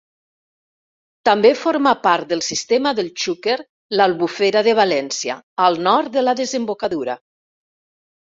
[1.27, 3.57] També forma part del sistema del Xúquer
[4.01, 7.17] l'Albufera de València, al nord de la desembocadura.